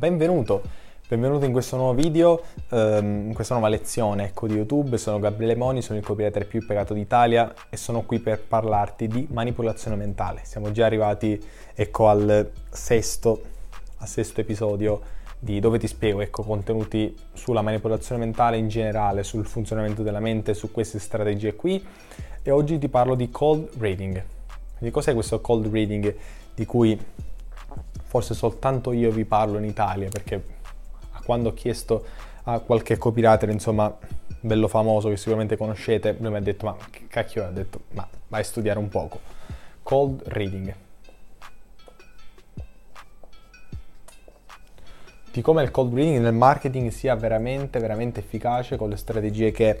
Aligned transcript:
benvenuto, 0.00 0.62
benvenuto 1.06 1.44
in 1.44 1.52
questo 1.52 1.76
nuovo 1.76 1.92
video, 1.92 2.40
ehm, 2.70 3.26
in 3.26 3.34
questa 3.34 3.52
nuova 3.52 3.68
lezione 3.68 4.24
ecco, 4.24 4.46
di 4.46 4.54
YouTube. 4.54 4.96
Sono 4.96 5.18
Gabriele 5.18 5.54
Moni, 5.54 5.82
sono 5.82 5.98
il 5.98 6.04
copywriter 6.06 6.46
più 6.46 6.64
pagato 6.64 6.94
d'Italia 6.94 7.52
e 7.68 7.76
sono 7.76 8.00
qui 8.06 8.18
per 8.18 8.40
parlarti 8.40 9.06
di 9.08 9.26
manipolazione 9.30 9.96
mentale. 9.96 10.40
Siamo 10.44 10.72
già 10.72 10.86
arrivati 10.86 11.38
ecco, 11.74 12.08
al, 12.08 12.50
sesto, 12.70 13.42
al 13.98 14.08
sesto 14.08 14.40
episodio 14.40 15.02
di 15.38 15.60
dove 15.60 15.78
ti 15.78 15.86
spiego 15.86 16.22
ecco, 16.22 16.44
contenuti 16.44 17.14
sulla 17.34 17.60
manipolazione 17.60 18.24
mentale 18.24 18.56
in 18.56 18.68
generale, 18.68 19.22
sul 19.22 19.44
funzionamento 19.44 20.02
della 20.02 20.20
mente, 20.20 20.54
su 20.54 20.72
queste 20.72 20.98
strategie 20.98 21.54
qui. 21.56 21.84
E 22.42 22.50
oggi 22.50 22.78
ti 22.78 22.88
parlo 22.88 23.14
di 23.14 23.28
cold 23.28 23.68
reading. 23.76 24.24
Quindi 24.78 24.94
cos'è 24.94 25.12
questo 25.12 25.42
cold 25.42 25.66
reading 25.70 26.14
di 26.54 26.64
cui 26.64 26.98
forse 28.10 28.34
soltanto 28.34 28.90
io 28.90 29.12
vi 29.12 29.24
parlo 29.24 29.56
in 29.56 29.64
Italia 29.64 30.08
perché 30.08 30.42
quando 31.24 31.50
ho 31.50 31.54
chiesto 31.54 32.04
a 32.42 32.58
qualche 32.58 32.98
copywriter, 32.98 33.48
insomma, 33.50 33.96
bello 34.40 34.66
famoso 34.66 35.10
che 35.10 35.16
sicuramente 35.16 35.56
conoscete, 35.56 36.16
lui 36.18 36.32
mi 36.32 36.38
ha 36.38 36.40
detto, 36.40 36.66
ma 36.66 36.76
che 36.90 37.06
cacchio, 37.06 37.46
ha 37.46 37.50
detto, 37.50 37.82
ma 37.92 38.04
vai 38.26 38.40
a 38.40 38.42
studiare 38.44 38.80
un 38.80 38.88
poco. 38.88 39.20
Cold 39.84 40.22
reading. 40.24 40.74
Di 45.30 45.40
come 45.40 45.62
il 45.62 45.70
cold 45.70 45.94
reading 45.94 46.18
nel 46.20 46.34
marketing 46.34 46.90
sia 46.90 47.14
veramente, 47.14 47.78
veramente 47.78 48.18
efficace 48.18 48.76
con 48.76 48.88
le 48.88 48.96
strategie 48.96 49.52
che 49.52 49.78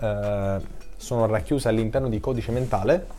eh, 0.00 0.60
sono 0.96 1.26
racchiuse 1.26 1.68
all'interno 1.68 2.08
di 2.08 2.18
codice 2.18 2.50
mentale 2.50 3.17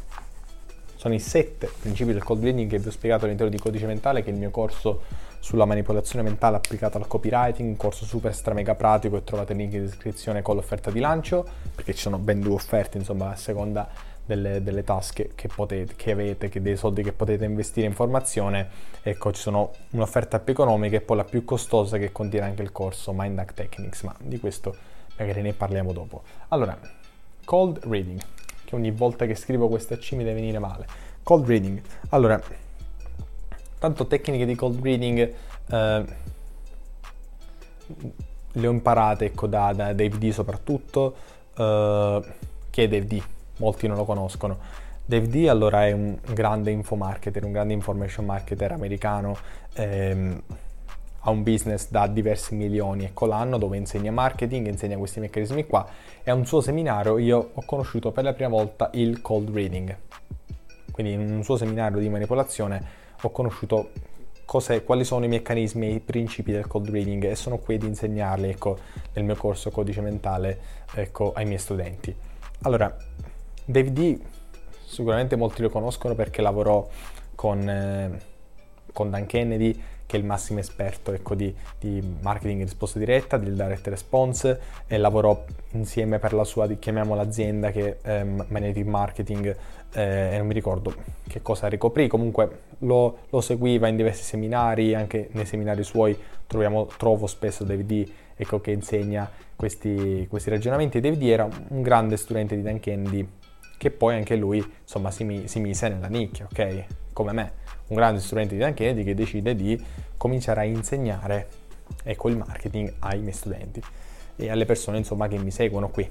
sono 0.99 1.13
i 1.13 1.19
sette 1.19 1.71
principi 1.79 2.11
del 2.11 2.25
code 2.25 2.43
reading 2.43 2.69
che 2.69 2.77
vi 2.77 2.89
ho 2.89 2.91
spiegato 2.91 3.23
all'interno 3.23 3.49
di 3.49 3.57
Codice 3.57 3.85
Mentale, 3.85 4.21
che 4.21 4.31
è 4.31 4.33
il 4.33 4.37
mio 4.37 4.49
corso 4.49 5.03
sulla 5.39 5.63
manipolazione 5.63 6.23
mentale 6.25 6.57
applicata 6.57 6.97
al 6.97 7.07
copywriting, 7.07 7.69
un 7.69 7.77
corso 7.77 8.03
super 8.03 8.35
stra 8.35 8.53
mega 8.53 8.75
pratico 8.75 9.15
e 9.15 9.23
trovate 9.23 9.53
il 9.53 9.59
link 9.59 9.71
in 9.75 9.85
descrizione 9.85 10.41
con 10.41 10.55
l'offerta 10.55 10.91
di 10.91 10.99
lancio, 10.99 11.47
perché 11.73 11.93
ci 11.93 12.01
sono 12.01 12.17
ben 12.17 12.41
due 12.41 12.55
offerte, 12.55 12.97
insomma, 12.97 13.29
a 13.29 13.37
seconda 13.37 13.87
delle, 14.25 14.61
delle 14.61 14.83
tasche 14.83 15.31
che, 15.35 15.47
potete, 15.47 15.93
che 15.95 16.11
avete, 16.11 16.49
che 16.49 16.61
dei 16.61 16.75
soldi 16.75 17.01
che 17.01 17.13
potete 17.13 17.45
investire 17.45 17.87
in 17.87 17.93
formazione. 17.93 18.67
Ecco, 19.01 19.31
ci 19.31 19.39
sono 19.41 19.71
un'offerta 19.91 20.39
più 20.39 20.51
economica 20.51 20.97
e 20.97 21.01
poi 21.01 21.15
la 21.15 21.23
più 21.23 21.45
costosa 21.45 21.97
che 21.97 22.11
contiene 22.11 22.47
anche 22.47 22.61
il 22.61 22.73
corso 22.73 23.13
Mind 23.15 23.39
Hack 23.39 23.53
Techniques, 23.53 24.01
ma 24.01 24.13
di 24.19 24.37
questo 24.37 24.75
magari 25.15 25.43
ne 25.43 25.53
parliamo 25.53 25.93
dopo. 25.93 26.23
Allora, 26.49 26.77
cold 27.45 27.85
reading 27.85 28.21
che 28.69 28.75
ogni 28.75 28.91
volta 28.91 29.25
che 29.25 29.33
scrivo 29.33 29.67
questa 29.67 29.97
C 29.97 30.11
mi 30.11 30.23
deve 30.23 30.35
venire 30.35 30.59
male. 30.59 30.85
Cold 31.23 31.47
reading. 31.47 31.81
Allora, 32.09 32.39
tanto 33.79 34.05
tecniche 34.05 34.45
di 34.45 34.53
cold 34.53 34.79
reading 34.83 35.33
eh, 35.71 36.05
le 38.51 38.67
ho 38.67 38.71
imparate 38.71 39.25
ecco, 39.25 39.47
da, 39.47 39.73
da 39.73 39.93
Dave 39.93 40.19
D 40.19 40.29
soprattutto, 40.29 41.15
eh, 41.57 42.23
che 42.69 42.83
è 42.83 42.87
Dave 42.87 43.07
D, 43.07 43.19
molti 43.57 43.87
non 43.87 43.97
lo 43.97 44.05
conoscono. 44.05 44.59
Dave 45.03 45.27
D 45.27 45.47
allora 45.49 45.87
è 45.87 45.91
un 45.91 46.19
grande 46.31 46.69
info 46.69 46.95
marketer, 46.95 47.43
un 47.43 47.51
grande 47.51 47.73
information 47.73 48.23
marketer 48.23 48.71
americano. 48.71 49.35
Ehm, 49.73 50.43
ha 51.21 51.29
un 51.29 51.43
business 51.43 51.89
da 51.89 52.07
diversi 52.07 52.55
milioni 52.55 53.05
ecco 53.05 53.25
l'anno 53.25 53.57
dove 53.57 53.77
insegna 53.77 54.11
marketing, 54.11 54.67
insegna 54.67 54.97
questi 54.97 55.19
meccanismi 55.19 55.65
qua 55.65 55.87
e 56.23 56.31
a 56.31 56.33
un 56.33 56.45
suo 56.45 56.61
seminario 56.61 57.17
io 57.17 57.51
ho 57.53 57.63
conosciuto 57.65 58.11
per 58.11 58.23
la 58.23 58.33
prima 58.33 58.49
volta 58.49 58.89
il 58.93 59.21
cold 59.21 59.49
reading. 59.49 59.95
Quindi 60.91 61.13
in 61.13 61.31
un 61.31 61.43
suo 61.43 61.57
seminario 61.57 61.99
di 61.99 62.09
manipolazione 62.09 62.83
ho 63.21 63.29
conosciuto 63.31 63.91
quali 64.83 65.03
sono 65.03 65.25
i 65.25 65.27
meccanismi 65.27 65.87
e 65.87 65.93
i 65.93 65.99
principi 65.99 66.51
del 66.51 66.65
cold 66.65 66.89
reading 66.89 67.23
e 67.25 67.35
sono 67.35 67.59
qui 67.59 67.75
ad 67.75 67.83
insegnarli 67.83 68.49
ecco, 68.49 68.77
nel 69.13 69.23
mio 69.23 69.35
corso 69.35 69.69
codice 69.69 70.01
mentale 70.01 70.59
ecco, 70.95 71.33
ai 71.33 71.45
miei 71.45 71.59
studenti. 71.59 72.15
Allora, 72.63 72.95
Dave 73.63 73.93
D 73.93 74.19
sicuramente 74.83 75.35
molti 75.35 75.61
lo 75.61 75.69
conoscono 75.69 76.15
perché 76.15 76.41
lavorò 76.41 76.87
con, 77.35 77.69
eh, 77.69 78.19
con 78.99 79.09
Dan 79.09 79.25
Kennedy 79.25 79.81
che 80.05 80.17
è 80.17 80.19
il 80.19 80.25
massimo 80.25 80.59
esperto 80.59 81.13
ecco, 81.13 81.35
di, 81.35 81.53
di, 81.79 82.01
marketing 82.21 82.61
in 82.61 82.65
risposta 82.65 82.97
diretta, 82.97 83.37
del 83.37 83.53
direct 83.53 83.87
response 83.87 84.59
e 84.87 84.97
lavorò 84.97 85.45
insieme 85.73 86.17
per 86.17 86.33
la 86.33 86.43
sua, 86.43 86.67
chiamiamola 86.67 87.21
azienda, 87.21 87.69
che 87.69 87.99
è 88.01 88.19
ehm, 88.19 88.45
Magnetic 88.49 88.85
Marketing 88.87 89.55
eh, 89.93 90.33
e 90.33 90.37
non 90.37 90.47
mi 90.47 90.55
ricordo 90.55 90.95
che 91.27 91.43
cosa 91.43 91.67
ricoprì, 91.67 92.07
comunque 92.07 92.61
lo, 92.79 93.19
lo, 93.29 93.39
seguiva 93.39 93.87
in 93.87 93.97
diversi 93.97 94.23
seminari, 94.23 94.95
anche 94.95 95.29
nei 95.33 95.45
seminari 95.45 95.83
suoi 95.83 96.17
troviamo, 96.47 96.87
trovo 96.97 97.27
spesso 97.27 97.63
David 97.63 98.11
ecco, 98.35 98.59
che 98.61 98.71
insegna 98.71 99.29
questi, 99.55 100.25
questi 100.27 100.49
ragionamenti. 100.49 100.99
David 100.99 101.21
era 101.21 101.47
un 101.67 101.81
grande 101.83 102.17
studente 102.17 102.55
di 102.55 102.63
Dan 102.63 102.79
Kennedy 102.79 103.27
che 103.79 103.91
poi 103.91 104.15
anche 104.15 104.35
lui 104.35 104.63
insomma 104.81 105.09
si, 105.09 105.43
si 105.45 105.59
mise 105.61 105.87
nella 105.87 106.07
nicchia, 106.07 106.47
ok? 106.51 106.83
Come 107.13 107.31
me 107.31 107.53
un 107.87 107.95
grande 107.95 108.19
studente 108.19 108.55
di 108.55 108.59
Dan 108.59 108.73
Kennedy 108.73 109.03
che 109.03 109.15
decide 109.15 109.55
di 109.55 109.81
cominciare 110.17 110.59
a 110.59 110.63
insegnare 110.65 111.47
ecco, 112.03 112.27
il 112.27 112.35
marketing 112.35 112.93
ai 112.99 113.19
miei 113.19 113.33
studenti 113.33 113.81
e 114.35 114.49
alle 114.49 114.65
persone 114.65 114.97
insomma 114.97 115.29
che 115.29 115.37
mi 115.37 115.49
seguono 115.49 115.89
qui. 115.89 116.07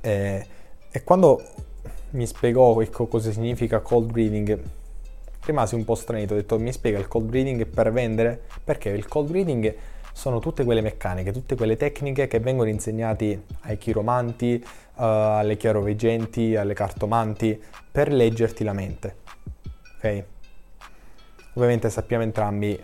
Eh, 0.00 0.46
e 0.90 1.04
quando 1.04 1.42
mi 2.10 2.26
spiegò 2.26 2.80
ecco, 2.80 3.06
cosa 3.08 3.30
significa 3.30 3.80
cold 3.80 4.12
reading, 4.12 4.58
rimasi 5.44 5.74
un 5.74 5.84
po' 5.84 5.94
stranito, 5.94 6.32
ho 6.32 6.36
detto 6.36 6.58
mi 6.58 6.72
spiega 6.72 6.98
il 6.98 7.08
cold 7.08 7.30
reading 7.30 7.66
per 7.66 7.92
vendere? 7.92 8.40
Perché 8.64 8.88
il 8.88 9.06
cold 9.06 9.30
reading 9.30 9.74
sono 10.16 10.38
tutte 10.38 10.64
quelle 10.64 10.80
meccaniche, 10.80 11.30
tutte 11.30 11.56
quelle 11.56 11.76
tecniche 11.76 12.26
che 12.26 12.40
vengono 12.40 12.70
insegnate 12.70 13.42
ai 13.60 13.76
chiromanti, 13.76 14.64
alle 14.96 15.56
chiaroveggenti, 15.56 16.56
alle 16.56 16.74
cartomanti, 16.74 17.60
per 17.90 18.12
leggerti 18.12 18.64
la 18.64 18.72
mente 18.72 19.24
ok? 20.06 20.24
Ovviamente 21.54 21.90
sappiamo 21.90 22.22
entrambi 22.22 22.78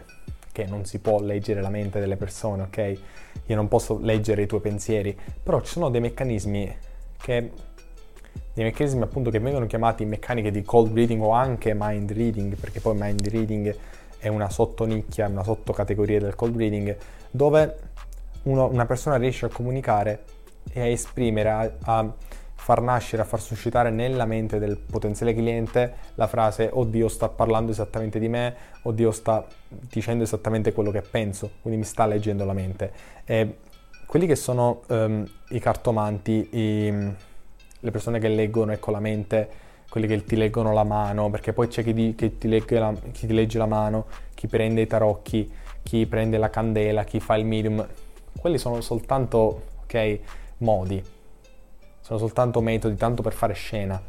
che 0.50 0.66
non 0.66 0.84
si 0.84 0.98
può 0.98 1.20
leggere 1.20 1.60
la 1.60 1.68
mente 1.68 2.00
delle 2.00 2.16
persone, 2.16 2.62
ok? 2.62 2.98
Io 3.46 3.56
non 3.56 3.68
posso 3.68 3.98
leggere 4.00 4.42
i 4.42 4.46
tuoi 4.46 4.60
pensieri, 4.60 5.18
però 5.42 5.60
ci 5.60 5.72
sono 5.72 5.88
dei 5.90 6.00
meccanismi 6.00 6.76
che 7.18 7.50
dei 8.54 8.64
meccanismi 8.64 9.02
appunto 9.02 9.30
che 9.30 9.38
vengono 9.38 9.66
chiamati 9.66 10.04
meccaniche 10.04 10.50
di 10.50 10.62
cold 10.62 10.94
reading 10.94 11.22
o 11.22 11.30
anche 11.30 11.74
mind 11.76 12.12
reading, 12.12 12.54
perché 12.56 12.80
poi 12.80 12.94
mind 12.98 13.26
reading 13.28 13.74
è 14.18 14.28
una 14.28 14.50
sottonicchia, 14.50 15.28
una 15.28 15.42
sottocategoria 15.42 16.20
del 16.20 16.34
cold 16.34 16.56
reading, 16.56 16.96
dove 17.30 17.76
uno, 18.44 18.68
una 18.68 18.86
persona 18.86 19.16
riesce 19.16 19.46
a 19.46 19.48
comunicare 19.48 20.22
e 20.72 20.80
a 20.80 20.86
esprimere, 20.86 21.50
a, 21.50 21.72
a 21.84 22.14
far 22.54 22.80
nascere, 22.80 23.22
a 23.22 23.24
far 23.24 23.40
suscitare 23.40 23.90
nella 23.90 24.24
mente 24.24 24.60
del 24.60 24.78
potenziale 24.78 25.34
cliente 25.34 25.94
la 26.14 26.28
frase 26.28 26.70
oddio 26.72 27.08
sta 27.08 27.28
parlando 27.28 27.72
esattamente 27.72 28.20
di 28.20 28.28
me, 28.28 28.54
oddio 28.82 29.10
sta 29.10 29.44
dicendo 29.68 30.22
esattamente 30.22 30.72
quello 30.72 30.92
che 30.92 31.02
penso, 31.02 31.50
quindi 31.60 31.80
mi 31.80 31.84
sta 31.84 32.06
leggendo 32.06 32.44
la 32.44 32.52
mente. 32.52 32.92
E 33.24 33.56
quelli 34.06 34.26
che 34.26 34.36
sono 34.36 34.82
um, 34.88 35.26
i 35.48 35.58
cartomanti, 35.58 36.48
i, 36.52 37.12
le 37.80 37.90
persone 37.90 38.20
che 38.20 38.28
leggono 38.28 38.70
ecco, 38.70 38.92
la 38.92 39.00
mente, 39.00 39.48
quelli 39.88 40.06
che 40.06 40.24
ti 40.24 40.36
leggono 40.36 40.72
la 40.72 40.84
mano, 40.84 41.30
perché 41.30 41.52
poi 41.52 41.66
c'è 41.66 41.82
chi, 41.82 41.92
di, 41.92 42.14
che 42.14 42.38
ti 42.38 42.48
la, 42.48 42.94
chi 43.10 43.26
ti 43.26 43.34
legge 43.34 43.58
la 43.58 43.66
mano, 43.66 44.06
chi 44.34 44.46
prende 44.46 44.82
i 44.82 44.86
tarocchi, 44.86 45.50
chi 45.82 46.06
prende 46.06 46.38
la 46.38 46.48
candela, 46.48 47.02
chi 47.02 47.18
fa 47.18 47.36
il 47.36 47.44
medium, 47.44 47.84
quelli 48.38 48.58
sono 48.58 48.80
soltanto 48.80 49.62
okay, 49.82 50.20
modi 50.62 51.02
sono 52.00 52.18
soltanto 52.18 52.60
metodi 52.60 52.96
tanto 52.96 53.22
per 53.22 53.32
fare 53.32 53.54
scena. 53.54 54.00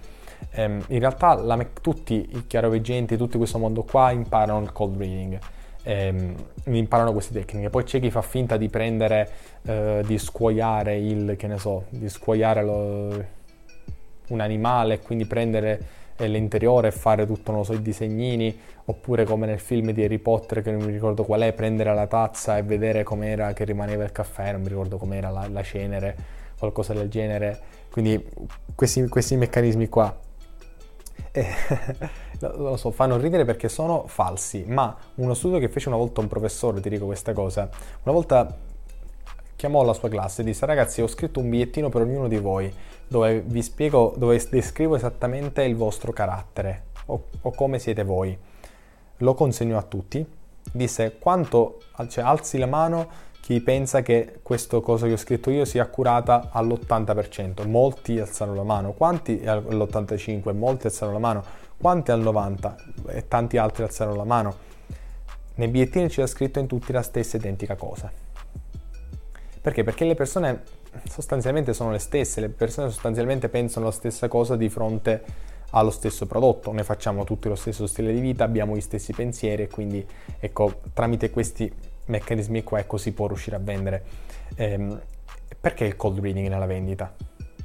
Um, 0.56 0.84
in 0.88 1.00
realtà 1.00 1.36
la, 1.36 1.66
tutti 1.81 2.28
i 2.34 2.47
chiaroveggenti, 2.47 3.16
tutto 3.16 3.38
questo 3.38 3.58
mondo 3.58 3.84
qua 3.84 4.12
imparano 4.12 4.62
il 4.62 4.74
cold 4.74 4.97
reading, 4.97 5.40
um, 5.86 6.36
imparano 6.66 7.13
queste 7.13 7.34
tecniche. 7.34 7.69
Poi 7.69 7.83
c'è 7.83 8.00
chi 8.00 8.12
fa 8.12 8.22
finta 8.22 8.57
di 8.57 8.68
prendere, 8.68 9.30
uh, 9.62 10.01
di 10.01 10.18
scuoiare 10.18 10.98
il, 10.98 11.36
che 11.38 11.48
ne 11.48 11.57
so, 11.57 11.86
di 11.89 12.10
scuoiare 12.10 12.63
lo, 12.63 13.25
un 14.30 14.39
animale 14.39 14.95
e 14.95 15.00
quindi 15.00 15.25
prendere 15.25 16.01
eh, 16.18 16.28
l'interiore 16.28 16.89
e 16.89 16.92
fare 16.92 17.25
tutto, 17.25 17.51
non 17.51 17.63
so, 17.63 17.74
i 17.74 17.81
disegnini, 17.81 18.57
oppure 18.86 19.24
come 19.24 19.45
nel 19.45 19.60
film 19.60 19.92
di 19.92 20.04
Harry 20.04 20.18
Potter 20.18 20.62
che 20.62 20.72
non 20.72 20.83
mi 20.83 20.92
ricordo 20.92 21.24
qual 21.24 21.42
è, 21.42 21.54
prendere 21.54 21.94
la 21.94 22.07
tazza 22.07 22.57
e 22.57 22.63
vedere 22.63 23.04
com'era 23.04 23.54
che 23.54 23.63
rimaneva 23.63 24.04
il 24.04 24.12
caffè, 24.12 24.51
non 24.51 24.62
mi 24.62 24.68
ricordo 24.68 24.98
com'era 24.98 25.30
la, 25.30 25.48
la 25.48 25.63
cenere, 25.63 26.42
qualcosa 26.63 26.94
del 26.94 27.10
genere 27.10 27.60
quindi 27.92 28.25
questi, 28.74 29.07
questi 29.10 29.36
meccanismi 29.36 29.89
qua 29.89 30.15
eh, 31.31 31.48
lo 32.39 32.77
so, 32.77 32.92
fanno 32.92 33.18
ridere 33.18 33.45
perché 33.45 33.69
sono 33.69 34.06
falsi, 34.07 34.65
ma 34.68 34.95
uno 35.15 35.33
studio 35.33 35.60
che 35.60 35.69
fece 35.69 35.89
una 35.89 35.98
volta 35.98 36.21
un 36.21 36.27
professore, 36.27 36.80
ti 36.80 36.89
dico 36.89 37.06
questa 37.06 37.33
cosa, 37.33 37.69
una 38.04 38.13
volta 38.13 38.56
chiamò 39.56 39.83
la 39.83 39.94
sua 39.94 40.10
classe 40.10 40.42
e 40.42 40.45
disse 40.45 40.65
ragazzi 40.65 41.01
ho 41.01 41.07
scritto 41.07 41.39
un 41.39 41.50
bigliettino 41.50 41.89
per 41.89 42.01
ognuno 42.01 42.27
di 42.27 42.38
voi 42.38 42.71
dove 43.07 43.42
vi 43.42 43.62
spiego, 43.62 44.13
dove 44.18 44.44
descrivo 44.50 44.95
esattamente 44.95 45.63
il 45.63 45.75
vostro 45.75 46.12
carattere 46.12 46.86
o, 47.06 47.25
o 47.42 47.51
come 47.51 47.80
siete 47.80 48.04
voi. 48.04 48.38
Lo 49.18 49.33
consegnò 49.33 49.77
a 49.77 49.83
tutti 49.83 50.25
disse 50.71 51.18
quanto, 51.19 51.80
cioè 52.07 52.24
alzi 52.24 52.57
la 52.57 52.66
mano 52.66 53.31
chi 53.44 53.60
pensa 53.60 54.01
che 54.04 54.40
questa 54.42 54.80
cosa 54.80 55.06
che 55.06 55.12
ho 55.12 55.18
scritto 55.18 55.50
io 55.50 55.66
sia 55.66 55.84
accurata 55.84 56.48
all'80%. 56.54 57.68
Molti 57.68 58.18
alzano 58.18 58.56
la 58.56 58.63
mano, 58.63 58.94
quanti 58.94 59.42
all'85%, 59.44 60.56
molti 60.56 60.86
alzano 60.86 61.12
la 61.12 61.19
mano, 61.19 61.44
quanti 61.75 62.12
al 62.12 62.22
90% 62.22 62.75
e 63.07 63.28
tanti 63.28 63.57
altri 63.57 63.84
alzano 63.84 64.16
la 64.16 64.24
mano. 64.24 64.56
Nei 65.56 65.68
bigliettini 65.68 66.07
c'era 66.07 66.25
scritto 66.25 66.60
in 66.60 66.68
tutti 66.68 66.94
la 66.94 67.01
stessa 67.01 67.36
identica 67.36 67.75
cosa. 67.75 68.10
Perché? 69.60 69.84
Perché 69.84 70.06
le 70.06 70.16
persone 70.16 70.62
sostanzialmente 71.10 71.74
sono 71.74 71.92
le 71.92 72.00
stesse, 72.00 72.40
le 72.40 72.48
persone 72.48 72.90
sostanzialmente 72.90 73.50
pensano 73.50 73.88
la 73.88 73.92
stessa 73.92 74.30
cosa 74.30 74.56
di 74.56 74.69
fronte 74.69 75.22
allo 75.72 75.92
stesso 75.92 76.28
prodotto, 76.28 76.72
noi 76.72 76.84
facciamo 76.86 77.25
tutti 77.25 77.50
lo 77.50 77.56
stesso 77.56 77.88
stile 77.88 78.13
di 78.13 78.22
vita, 78.22 78.45
abbiamo 78.45 78.78
gli 78.78 78.81
stessi 78.81 79.12
pensieri 79.12 79.63
e 79.63 79.68
quindi 79.68 80.07
ecco, 80.40 80.80
tramite 80.94 81.30
questi 81.30 81.92
meccanismi 82.06 82.64
qua 82.64 82.80
ecco 82.80 82.98
si 82.98 83.12
può 83.14 83.28
riuscire 83.28 83.56
a 83.56 83.60
vendere. 83.60 84.04
Ehm, 84.56 85.00
perché 85.60 85.86
il 85.86 85.96
cold 85.96 86.20
reading 86.20 86.48
nella 86.48 86.66
vendita? 86.66 87.14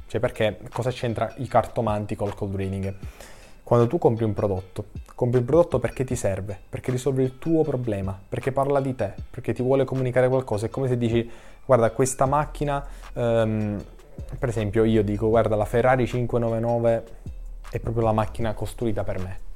Cioè 0.07 0.19
perché 0.19 0.59
cosa 0.71 0.91
c'entra 0.91 1.33
i 1.37 1.47
cartomanti 1.47 2.15
col 2.15 2.33
cold 2.33 2.55
reading? 2.55 2.93
Quando 3.63 3.85
tu 3.85 3.99
compri 3.99 4.23
un 4.23 4.33
prodotto, 4.33 4.85
compri 5.13 5.39
un 5.39 5.45
prodotto 5.45 5.77
perché 5.77 6.03
ti 6.03 6.15
serve, 6.15 6.57
perché 6.67 6.89
risolve 6.89 7.21
il 7.21 7.37
tuo 7.37 7.63
problema, 7.63 8.19
perché 8.27 8.51
parla 8.51 8.79
di 8.79 8.95
te, 8.95 9.13
perché 9.29 9.53
ti 9.53 9.61
vuole 9.61 9.85
comunicare 9.85 10.27
qualcosa. 10.27 10.65
È 10.65 10.69
come 10.69 10.87
se 10.87 10.97
dici, 10.97 11.29
guarda, 11.65 11.91
questa 11.91 12.25
macchina, 12.25 12.83
um, 13.13 13.79
per 14.39 14.49
esempio 14.49 14.83
io 14.85 15.03
dico, 15.03 15.29
guarda, 15.29 15.55
la 15.55 15.65
Ferrari 15.65 16.07
599 16.07 17.03
è 17.69 17.79
proprio 17.79 18.05
la 18.05 18.13
macchina 18.13 18.53
costruita 18.53 19.03
per 19.03 19.19
me 19.19 19.48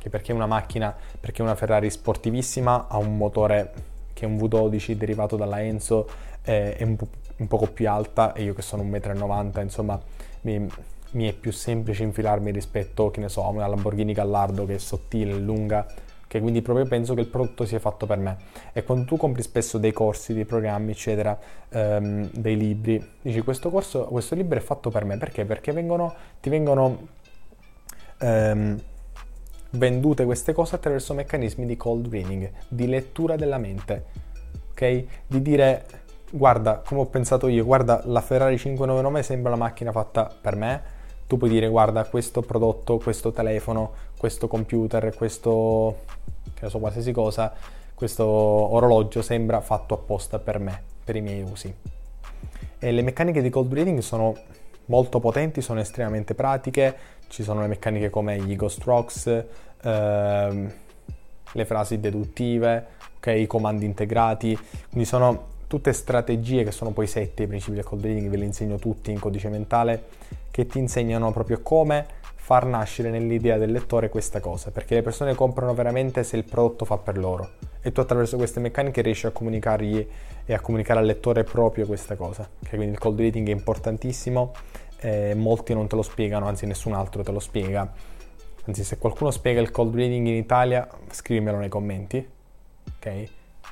che 0.00 0.08
perché 0.08 0.32
una 0.32 0.46
macchina, 0.46 0.96
perché 1.20 1.42
una 1.42 1.54
Ferrari 1.54 1.90
sportivissima 1.90 2.86
ha 2.88 2.96
un 2.96 3.18
motore 3.18 3.72
che 4.14 4.24
è 4.24 4.28
un 4.28 4.36
V12 4.36 4.92
derivato 4.92 5.36
dalla 5.36 5.62
Enzo, 5.62 6.08
eh, 6.42 6.74
è 6.74 6.82
un, 6.82 6.96
un 7.36 7.46
poco 7.46 7.66
più 7.66 7.88
alta 7.88 8.32
e 8.32 8.42
io 8.42 8.54
che 8.54 8.62
sono 8.62 8.82
1,90 8.82 9.58
m, 9.58 9.60
insomma, 9.62 10.00
mi, 10.42 10.66
mi, 11.12 11.28
è 11.28 11.34
più 11.34 11.52
semplice 11.52 12.02
infilarmi 12.02 12.50
rispetto, 12.50 13.10
che 13.10 13.20
ne 13.20 13.28
so, 13.28 13.44
a 13.44 13.48
una 13.48 13.66
Lamborghini 13.66 14.14
Gallardo 14.14 14.64
che 14.64 14.76
è 14.76 14.78
sottile, 14.78 15.34
lunga, 15.34 15.86
che 16.26 16.40
quindi 16.40 16.62
proprio 16.62 16.86
penso 16.86 17.12
che 17.12 17.20
il 17.20 17.26
prodotto 17.26 17.66
sia 17.66 17.78
fatto 17.78 18.06
per 18.06 18.18
me. 18.18 18.36
E 18.72 18.84
quando 18.84 19.04
tu 19.04 19.16
compri 19.18 19.42
spesso 19.42 19.76
dei 19.76 19.92
corsi, 19.92 20.32
dei 20.32 20.46
programmi, 20.46 20.92
eccetera, 20.92 21.38
ehm, 21.68 22.30
dei 22.32 22.56
libri, 22.56 23.06
dici 23.20 23.42
questo 23.42 23.68
corso, 23.70 24.04
questo 24.04 24.34
libro 24.34 24.58
è 24.58 24.62
fatto 24.62 24.90
per 24.90 25.04
me, 25.04 25.18
perché? 25.18 25.44
Perché 25.44 25.72
vengono, 25.72 26.14
ti 26.40 26.48
vengono... 26.48 27.08
Ehm, 28.18 28.80
vendute 29.70 30.24
queste 30.24 30.52
cose 30.52 30.74
attraverso 30.74 31.14
meccanismi 31.14 31.66
di 31.66 31.76
cold 31.76 32.08
reading, 32.08 32.50
di 32.68 32.86
lettura 32.86 33.36
della 33.36 33.58
mente, 33.58 34.04
ok? 34.70 35.04
Di 35.26 35.42
dire 35.42 35.84
guarda 36.30 36.82
come 36.84 37.00
ho 37.00 37.06
pensato 37.06 37.48
io, 37.48 37.64
guarda 37.64 38.02
la 38.04 38.20
Ferrari 38.20 38.56
599 38.56 39.22
sembra 39.22 39.50
la 39.50 39.56
macchina 39.56 39.92
fatta 39.92 40.32
per 40.40 40.56
me, 40.56 40.82
tu 41.26 41.36
puoi 41.36 41.50
dire 41.50 41.68
guarda 41.68 42.04
questo 42.04 42.40
prodotto, 42.40 42.98
questo 42.98 43.32
telefono, 43.32 43.92
questo 44.18 44.48
computer, 44.48 45.14
questo 45.14 45.98
che 46.54 46.68
so 46.68 46.78
qualsiasi 46.78 47.12
cosa, 47.12 47.52
questo 47.94 48.24
orologio 48.24 49.22
sembra 49.22 49.60
fatto 49.60 49.94
apposta 49.94 50.38
per 50.38 50.58
me, 50.58 50.82
per 51.04 51.16
i 51.16 51.20
miei 51.20 51.42
usi. 51.42 51.72
E 52.78 52.92
le 52.92 53.02
meccaniche 53.02 53.42
di 53.42 53.50
cold 53.50 53.72
reading 53.72 53.98
sono 54.00 54.34
molto 54.86 55.20
potenti, 55.20 55.60
sono 55.62 55.80
estremamente 55.80 56.34
pratiche, 56.34 56.96
ci 57.30 57.44
sono 57.44 57.60
le 57.60 57.68
meccaniche 57.68 58.10
come 58.10 58.38
gli 58.40 58.56
ghost 58.56 58.82
rocks, 58.82 59.44
ehm, 59.82 60.72
le 61.52 61.64
frasi 61.64 62.00
deduttive, 62.00 62.86
okay, 63.16 63.42
i 63.42 63.46
comandi 63.46 63.84
integrati, 63.84 64.58
quindi 64.88 65.06
sono 65.06 65.46
tutte 65.68 65.92
strategie 65.92 66.64
che 66.64 66.72
sono 66.72 66.90
poi 66.90 67.06
sette 67.06 67.44
i 67.44 67.46
principi 67.46 67.76
del 67.76 67.84
cold 67.84 68.04
reading, 68.04 68.28
ve 68.28 68.36
li 68.36 68.44
insegno 68.44 68.76
tutti 68.76 69.12
in 69.12 69.20
codice 69.20 69.48
mentale, 69.48 70.02
che 70.50 70.66
ti 70.66 70.78
insegnano 70.78 71.30
proprio 71.30 71.60
come 71.62 72.18
far 72.34 72.66
nascere 72.66 73.10
nell'idea 73.10 73.58
del 73.58 73.70
lettore 73.70 74.08
questa 74.08 74.40
cosa, 74.40 74.72
perché 74.72 74.96
le 74.96 75.02
persone 75.02 75.36
comprano 75.36 75.72
veramente 75.72 76.24
se 76.24 76.36
il 76.36 76.42
prodotto 76.42 76.84
fa 76.84 76.96
per 76.96 77.16
loro 77.16 77.50
e 77.80 77.92
tu 77.92 78.00
attraverso 78.00 78.36
queste 78.36 78.58
meccaniche 78.58 79.02
riesci 79.02 79.26
a 79.26 79.30
comunicargli 79.30 80.06
e 80.44 80.52
a 80.52 80.58
comunicare 80.58 80.98
al 80.98 81.06
lettore 81.06 81.44
proprio 81.44 81.86
questa 81.86 82.16
cosa. 82.16 82.48
Okay? 82.58 82.74
Quindi 82.74 82.94
il 82.94 82.98
cold 82.98 83.20
reading 83.20 83.46
è 83.46 83.52
importantissimo, 83.52 84.52
eh, 85.00 85.34
molti 85.34 85.74
non 85.74 85.86
te 85.86 85.96
lo 85.96 86.02
spiegano, 86.02 86.46
anzi 86.46 86.66
nessun 86.66 86.92
altro 86.92 87.22
te 87.22 87.32
lo 87.32 87.40
spiega. 87.40 87.90
Anzi, 88.66 88.84
se 88.84 88.98
qualcuno 88.98 89.30
spiega 89.30 89.60
il 89.60 89.70
cold 89.70 89.94
reading 89.94 90.26
in 90.26 90.34
Italia, 90.34 90.86
scrivimelo 91.10 91.58
nei 91.58 91.68
commenti, 91.68 92.26
ok? 92.96 93.28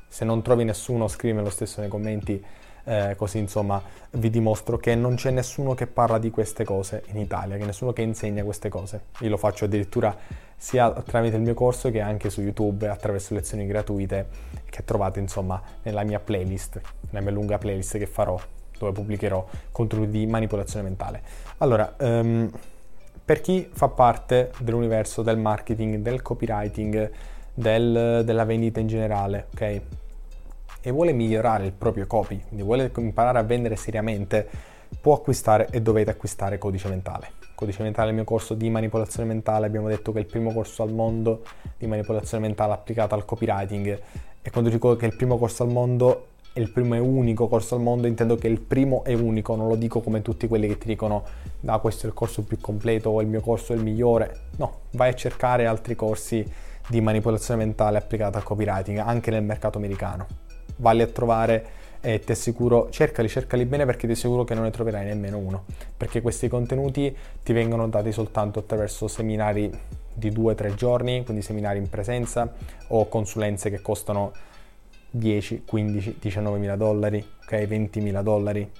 Se 0.09 0.25
non 0.25 0.43
trovi 0.43 0.65
nessuno, 0.65 1.07
scrivimi 1.09 1.43
lo 1.43 1.51
stesso 1.51 1.81
nei 1.81 1.91
commenti 1.91 2.43
eh, 2.89 3.15
così 3.17 3.37
insomma 3.37 3.83
vi 4.13 4.31
dimostro 4.31 4.79
che 4.79 4.95
non 4.95 5.17
c'è 5.17 5.31
nessuno 5.31 5.75
che 5.75 5.87
parla 5.87 6.19
di 6.19 6.31
queste 6.31 6.65
cose 6.65 7.03
in 7.09 7.19
Italia, 7.19 7.59
che 7.59 7.67
nessuno 7.67 7.93
che 7.93 8.01
insegna 8.01 8.43
queste 8.43 8.71
cose. 8.71 9.03
Io 9.21 9.29
lo 9.29 9.37
faccio 9.37 9.67
addirittura 9.67 10.17
sia 10.57 10.91
tramite 10.91 11.37
il 11.37 11.43
mio 11.43 11.55
corso 11.55 11.91
che 11.91 12.01
anche 12.01 12.31
su 12.31 12.41
YouTube 12.41 12.89
attraverso 12.89 13.35
lezioni 13.35 13.67
gratuite 13.67 14.27
che 14.71 14.85
trovate 14.85 15.21
insomma 15.21 15.61
nella 15.83 16.03
mia 16.03 16.19
playlist, 16.19 16.81
nella 17.11 17.25
mia 17.25 17.35
lunga 17.35 17.59
playlist 17.59 17.99
che 17.99 18.07
farò 18.07 18.41
dove 18.79 18.93
pubblicherò 18.93 19.47
contenuti 19.73 20.11
di 20.11 20.27
manipolazione 20.27 20.85
mentale. 20.85 21.23
Allora, 21.59 21.95
um, 21.99 22.51
per 23.25 23.41
chi 23.41 23.69
fa 23.73 23.89
parte 23.89 24.53
dell'universo 24.59 25.23
del 25.23 25.39
marketing, 25.39 25.97
del 25.97 26.23
copywriting, 26.23 27.11
del, 27.53 28.23
della 28.25 28.45
vendita 28.45 28.81
in 28.81 28.87
generale, 28.87 29.47
ok? 29.53 29.81
e 30.81 30.91
vuole 30.91 31.13
migliorare 31.13 31.67
il 31.67 31.73
proprio 31.73 32.07
copy, 32.07 32.41
quindi 32.47 32.65
vuole 32.65 32.91
imparare 32.97 33.39
a 33.39 33.43
vendere 33.43 33.77
seriamente, 33.77 34.49
può 35.01 35.15
acquistare 35.15 35.69
e 35.71 35.83
dovete 35.83 36.11
acquistare 36.11 36.59
Codice 36.59 36.89
Mentale. 36.89 37.33
Codice 37.55 37.83
Mentale 37.83 38.09
è 38.09 38.11
il 38.11 38.17
mio 38.17 38.25
corso 38.25 38.55
di 38.55 38.71
manipolazione 38.71 39.29
mentale, 39.29 39.67
abbiamo 39.67 39.89
detto 39.89 40.13
che 40.13 40.19
è 40.19 40.21
il 40.23 40.29
primo 40.29 40.53
corso 40.53 40.83
al 40.83 40.93
mondo 40.93 41.43
di 41.77 41.87
manipolazione 41.87 42.47
mentale 42.47 42.73
applicata 42.73 43.15
al 43.15 43.25
copywriting 43.25 44.01
e 44.41 44.51
quando 44.51 44.71
dico 44.71 44.95
che 44.95 45.07
è 45.07 45.09
il 45.09 45.17
primo 45.17 45.37
corso 45.37 45.65
al 45.65 45.71
mondo 45.71 46.27
è 46.53 46.61
il 46.61 46.71
primo 46.71 46.95
e 46.95 46.99
unico 46.99 47.49
corso 47.49 47.75
al 47.75 47.81
mondo, 47.81 48.07
intendo 48.07 48.37
che 48.37 48.49
il 48.49 48.61
primo 48.61 49.05
e 49.05 49.15
unico, 49.15 49.55
non 49.55 49.69
lo 49.69 49.77
dico 49.77 50.01
come 50.01 50.23
tutti 50.23 50.49
quelli 50.49 50.67
che 50.67 50.79
ti 50.79 50.89
dicono 50.89 51.25
ah, 51.67 51.79
questo 51.79 52.07
è 52.07 52.09
il 52.09 52.15
corso 52.15 52.43
più 52.43 52.59
completo 52.61 53.11
o 53.11 53.21
il 53.21 53.29
mio 53.29 53.41
corso 53.41 53.73
è 53.73 53.77
il 53.77 53.83
migliore, 53.83 54.41
no, 54.57 54.81
vai 54.93 55.11
a 55.11 55.15
cercare 55.15 55.67
altri 55.67 55.95
corsi 55.95 56.45
di 56.89 57.01
manipolazione 57.01 57.65
mentale 57.65 57.99
applicata 57.99 58.39
al 58.39 58.45
copywriting 58.45 58.99
anche 58.99 59.31
nel 59.31 59.43
mercato 59.43 59.79
americano. 59.79 60.27
Valli 60.77 61.03
a 61.03 61.07
trovare 61.07 61.67
e 62.01 62.21
ti 62.21 62.33
assicuro, 62.33 62.89
cercali, 62.91 63.29
cercali 63.29 63.65
bene 63.65 63.85
perché 63.85 64.07
ti 64.07 64.13
assicuro 64.13 64.45
che 64.45 64.55
non 64.55 64.65
ne 64.65 64.71
troverai 64.71 65.05
nemmeno 65.05 65.39
uno, 65.39 65.65
perché 65.97 66.23
questi 66.23 66.49
contenuti 66.49 67.15
ti 67.43 67.53
vengono 67.53 67.89
dati 67.89 68.13
soltanto 68.13 68.61
attraverso 68.61 69.09
seminari 69.09 69.71
di 70.15 70.31
2-3 70.31 70.75
giorni, 70.75 71.25
quindi 71.25 71.43
seminari 71.43 71.79
in 71.79 71.89
presenza 71.89 72.53
o 72.89 73.09
consulenze 73.09 73.71
che 73.71 73.81
costano 73.81 74.33
10, 75.11 75.63
15, 75.65 76.17
19 76.21 76.59
mila 76.59 76.77
dollari, 76.77 77.25
ok, 77.43 77.67
20 77.67 78.01
mila 78.01 78.23
dollari. 78.23 78.71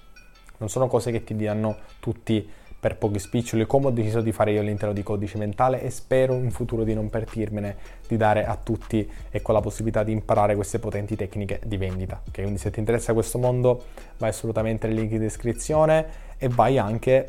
Non 0.59 0.69
sono 0.69 0.89
cose 0.89 1.11
che 1.11 1.25
ti 1.25 1.37
danno 1.37 1.77
tutti 2.01 2.49
per 2.81 2.97
pochi 2.97 3.19
spiccioli 3.19 3.67
come 3.67 3.87
ho 3.87 3.91
deciso 3.91 4.21
di 4.21 4.31
fare 4.31 4.53
io 4.53 4.61
all'interno 4.61 4.95
di 4.95 5.03
Codice 5.03 5.37
Mentale 5.37 5.83
e 5.83 5.91
spero 5.91 6.35
in 6.35 6.53
futuro 6.53 6.85
di 6.85 6.95
non 6.95 7.11
pertirmene 7.11 7.77
di 8.07 8.17
dare 8.17 8.47
a 8.47 8.57
tutti 8.57 9.09
ecco, 9.31 9.53
la 9.53 9.61
possibilità 9.61 10.05
di 10.05 10.13
imparare 10.13 10.55
queste 10.55 10.79
potenti 10.79 11.17
tecniche 11.17 11.61
di 11.65 11.77
vendita. 11.77 12.21
Okay? 12.29 12.43
Quindi 12.45 12.61
se 12.61 12.71
ti 12.71 12.79
interessa 12.79 13.13
questo 13.15 13.39
mondo 13.39 13.83
vai 14.19 14.29
assolutamente 14.29 14.87
nel 14.87 14.97
link 14.97 15.11
in 15.11 15.19
descrizione 15.19 16.07
e 16.39 16.49
vai 16.49 16.79
anche 16.79 17.29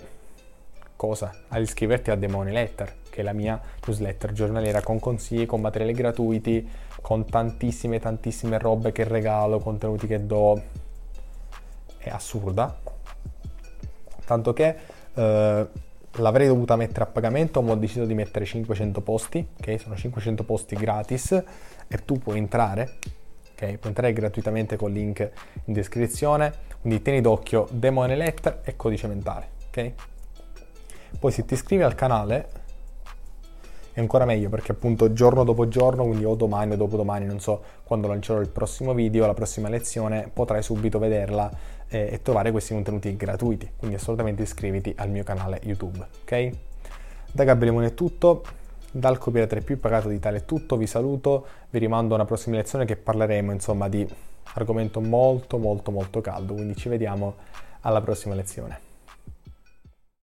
cosa? 0.95 1.33
Ad 1.47 1.61
iscriverti 1.61 2.11
a 2.11 2.17
The 2.17 2.27
Money 2.27 2.53
Letter, 2.53 2.93
che 3.09 3.21
è 3.21 3.23
la 3.23 3.33
mia 3.33 3.59
newsletter 3.85 4.31
giornaliera 4.31 4.81
con 4.81 4.99
consigli, 4.99 5.47
con 5.47 5.61
materiali 5.61 5.93
gratuiti, 5.93 6.69
con 7.01 7.25
tantissime 7.25 7.99
tantissime 7.99 8.57
robe 8.57 8.91
che 8.91 9.03
regalo, 9.03 9.59
contenuti 9.59 10.07
che 10.07 10.25
do. 10.25 10.61
È 11.97 12.09
assurda. 12.09 12.77
Tanto 14.25 14.53
che 14.53 14.75
eh, 15.13 15.67
l'avrei 16.13 16.47
dovuta 16.47 16.75
mettere 16.75 17.03
a 17.03 17.07
pagamento, 17.07 17.61
ma 17.61 17.71
ho 17.71 17.75
deciso 17.75 18.05
di 18.05 18.13
mettere 18.13 18.45
500 18.45 19.01
posti, 19.01 19.45
ok? 19.59 19.79
Sono 19.79 19.95
500 19.95 20.43
posti 20.43 20.75
gratis 20.75 21.31
e 21.87 22.05
tu 22.05 22.19
puoi 22.19 22.37
entrare, 22.37 22.97
ok? 23.53 23.77
Puoi 23.77 23.79
entrare 23.83 24.13
gratuitamente 24.13 24.75
con 24.75 24.89
il 24.91 24.97
link 24.97 25.31
in 25.65 25.73
descrizione, 25.73 26.53
quindi 26.81 27.01
tieni 27.01 27.21
d'occhio 27.21 27.67
Demone 27.71 28.15
Letter 28.15 28.61
e 28.63 28.75
codice 28.75 29.07
mentale, 29.07 29.47
ok? 29.67 29.91
Poi 31.19 31.31
se 31.31 31.45
ti 31.45 31.53
iscrivi 31.53 31.83
al 31.83 31.95
canale 31.95 32.67
è 33.99 34.01
ancora 34.01 34.23
meglio 34.23 34.49
perché 34.49 34.71
appunto 34.71 35.11
giorno 35.11 35.43
dopo 35.43 35.67
giorno, 35.67 36.05
quindi 36.05 36.23
o 36.23 36.33
domani 36.33 36.71
o 36.73 36.77
dopodomani, 36.77 37.25
non 37.25 37.39
so 37.39 37.61
quando 37.83 38.07
lancerò 38.07 38.39
il 38.39 38.47
prossimo 38.47 38.93
video, 38.93 39.25
la 39.25 39.33
prossima 39.33 39.67
lezione, 39.67 40.29
potrai 40.31 40.63
subito 40.63 40.99
vederla 40.99 41.51
eh, 41.89 42.09
e 42.11 42.21
trovare 42.21 42.51
questi 42.51 42.73
contenuti 42.73 43.15
gratuiti. 43.15 43.69
Quindi 43.75 43.97
assolutamente 43.97 44.43
iscriviti 44.43 44.93
al 44.97 45.09
mio 45.09 45.23
canale 45.23 45.59
YouTube, 45.63 46.07
ok? 46.21 46.51
Da 47.31 47.43
Gabriele 47.43 47.75
Moon 47.75 47.85
è 47.85 47.93
tutto. 47.93 48.43
dal 48.91 49.19
copywriter 49.19 49.63
più 49.63 49.79
pagato 49.79 50.07
d'Italia 50.07 50.39
è 50.39 50.45
tutto, 50.45 50.75
vi 50.77 50.87
saluto, 50.87 51.45
vi 51.69 51.77
rimando 51.77 52.13
a 52.13 52.15
una 52.15 52.25
prossima 52.25 52.55
lezione 52.55 52.85
che 52.85 52.95
parleremo 52.95 53.51
insomma 53.51 53.87
di 53.87 54.07
argomento 54.53 54.99
molto 54.99 55.57
molto 55.57 55.91
molto 55.91 56.21
caldo, 56.21 56.53
quindi 56.53 56.75
ci 56.75 56.89
vediamo 56.89 57.35
alla 57.81 58.01
prossima 58.01 58.33
lezione. 58.33 58.88